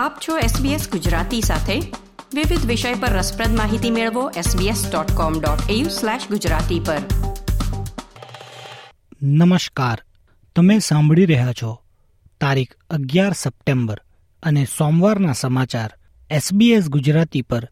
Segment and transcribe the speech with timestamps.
[0.00, 1.80] આપ છો SBS ગુજરાતી સાથે.
[2.34, 6.98] વિવિધ વિષય પર રસપ્રદ માહિતી મેળવો sbs.com.au/gujarati પર.
[9.22, 10.02] નમસ્કાર.
[10.56, 11.82] તમે સાંભળી રહ્યા છો
[12.40, 14.00] તારીખ અગિયાર સપ્ટેમ્બર
[14.42, 15.92] અને સોમવારના સમાચાર
[16.32, 17.70] SBS ગુજરાતી પર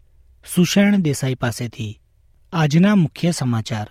[0.54, 2.00] સુષેણ દેસાઈ પાસેથી.
[2.52, 3.90] આજના મુખ્ય સમાચાર.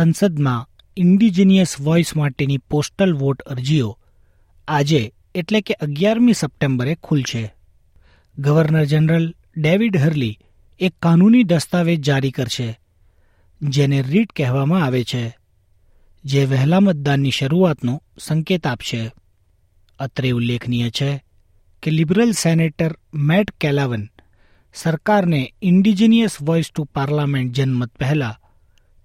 [0.00, 3.98] સંસદમાં ઇન્ડિજિનિયસ વોઇસ માટેની પોસ્ટલ વોટ અરજીઓ
[4.68, 7.52] આજે એટલે કે અગિયારમી સપ્ટેમ્બરે ખુલશે.
[8.38, 10.38] ગવર્નર જનરલ ડેવિડ હર્લી
[10.80, 12.78] એક કાનૂની દસ્તાવેજ જારી કરશે,
[13.62, 15.36] જેને રીટ કહેવામાં આવે છે,
[16.24, 19.12] જે વહેલા મતદાનની શરૂઆતનો સંકેત આપશે.
[19.98, 21.24] અત્રે ઉલ્લેખનીય છે
[21.82, 24.08] કે લિબરલ સેનેટર મેટ કેલાવન
[24.74, 28.39] સરકારને ઇન્ડિજિનિયસ વોઇસ ટુ પાર્લામેન્ટ જનમત પહેલા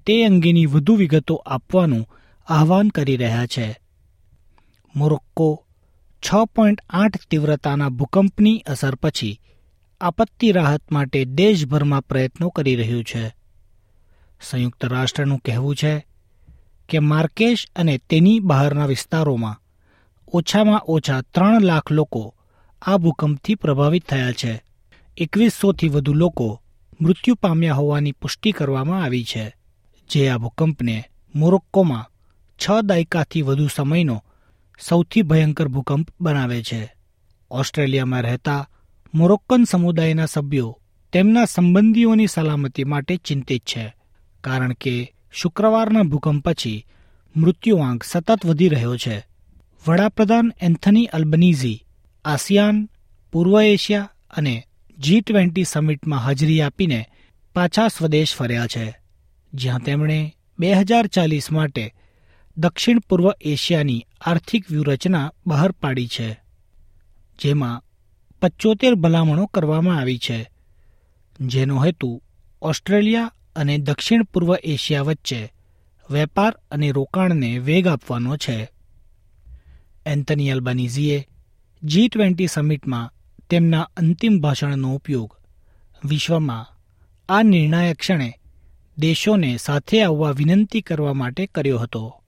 [0.06, 2.10] તે અંગેની વધુ વિગતો આપવાનું
[2.48, 3.80] આહવાન કરી રહ્યા છે.
[4.96, 5.66] મોરોક્કો
[6.24, 9.42] છ પોઈન્ટ આઠ તીવ્રતાના ભૂકંપની અસર પછી
[10.02, 13.36] આપત્તિ રાહત માટે દેશભરમાં પ્રયત્નો કરી રહ્યું છે.
[14.42, 16.06] સંયુક્ત રાષ્ટ્રનું કહેવું છે
[16.90, 19.62] કે માર્કેશ અને તેની બહારના વિસ્તારોમાં
[20.34, 22.36] ઓછામાં ઓછા ત્રણ લાખ લોકો
[22.82, 24.64] આ ભૂકંપથી પ્રભાવિત થયા છે.
[25.18, 26.62] એકવીસોથી વધુ લોકો
[27.02, 29.65] મૃત્યુ પામ્યા હોવાની પુષ્ટિ કરવામાં આવી છે.
[30.10, 31.04] જે આ ભૂકંપને
[31.36, 32.10] મોરોક્કોમાં
[32.60, 34.24] છ દાયકાથી વધુ સમયનો
[34.80, 36.94] સૌથી ભયંકર ભૂકંપ બનાવે છે.
[37.52, 38.70] ઓસ્ટ્રેલિયામાં રહેતા
[39.14, 40.80] મોરોક્કન સમુદાયના સભ્યો
[41.14, 43.94] તેમના સંબંધીઓની સલામતી માટે ચિંતિત છે,
[44.42, 46.86] કારણ કે શુક્રવારના ભૂકંપ પછી
[47.38, 49.26] મૃત્યુઆંક સતત વધી રહ્યો છે.
[49.88, 51.86] વડાપ્રધાન એન્થની અલ્બનીઝી
[52.26, 52.90] આસિયાન,
[53.32, 54.68] પૂર્વ એશિયા અને
[55.00, 57.10] જી ટ્વેન્ટી સમિટમાં હાજરી આપીને
[57.56, 59.05] પાછા સ્વદેશ ફર્યા છે.
[59.56, 61.94] જ્યાં તેમણે બે હજાર ચાલીસ માટે
[62.58, 66.30] દક્ષિણ પૂર્વ એશિયાની આર્થિક વ્યૂહરચના બહાર પાડી છે,
[67.40, 67.84] જેમાં
[68.42, 70.50] પચોતેર ભલામણો કરવામાં આવી છે.
[71.42, 72.22] જેનો હેતુ
[72.62, 75.54] ઓસ્ટ્રેલિયા અને દક્ષિણ પૂર્વ એશિયા વચ્ચે
[76.12, 78.70] વેપાર અને રોકાણને વેગ આપવાનો છે.
[80.06, 81.28] એન્થની અલ્બાનીઝીએ
[81.84, 83.12] જી ટ્વેન્ટી સમિટમાં
[83.50, 85.38] તેમના અંતિમ ભાષણનો ઉપયોગ
[86.06, 86.66] વિશ્વમાં
[87.30, 88.40] આ નિર્ણાયક ક્ષણે
[88.98, 92.22] દેશોને સાથે આવવા વિનંતી કરવા માટે કર્યો હતો.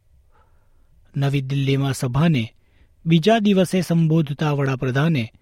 [1.18, 2.54] નવી દિલ્હીમાં સભાને
[3.06, 5.34] બીજા દિવસે સંબોધતા વડાપ્રધાને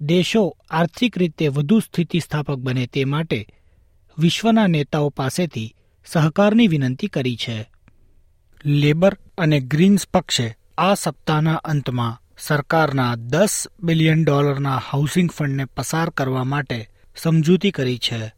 [0.00, 3.46] દેશો આર્થિક રીતે વધુ સ્થિતિસ્થાપક બને તે માટે
[4.18, 5.74] વિશ્વના નેતાઓ પાસેથી
[6.06, 7.70] સહકારની વિનંતી કરી છે.
[8.64, 16.44] લેબર અને ગ્રીન્સ પક્ષે આ સપ્તાહના અંતમાં સરકારના દસ બિલિયન ડોલરના હાઉસિંગ ફંડને પસાર કરવા
[16.44, 18.32] માટે સમજૂતી કરી છે.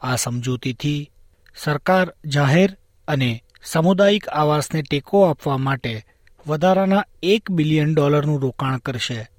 [0.00, 1.10] આ સમજૂતીથી
[1.56, 2.76] સરકાર જાહેર
[3.08, 6.04] અને સામુદાયિક આવાસને ટેકો આપવા માટે
[6.46, 9.30] વધારાના એક બિલિયન ડોલરનું રોકાણ કરશે.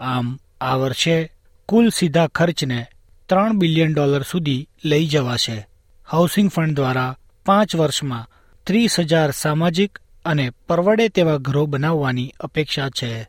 [0.00, 1.32] આમ, આ વર્ષે
[1.66, 2.86] કુલ સીધા ખર્ચને
[3.28, 5.68] ત્રણ બિલિયન ડોલર સુધી લઈ જવાશે.
[6.10, 7.16] હાઉસિંગ ફંડ દ્વારા
[7.46, 8.28] પાંચ વર્ષમાં
[8.66, 13.28] ત્રીસ હજાર સામાજિક અને પરવડે તેવા ઘરો બનાવવાની અપેક્ષા છે.